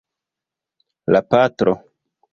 La 1.13 1.21
patro. 1.21 1.77